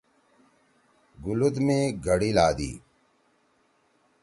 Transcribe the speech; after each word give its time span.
گُلُوت 1.23 1.55
می 1.65 1.79
گھڑی 2.05 2.29
لھادی۔ 2.37 2.71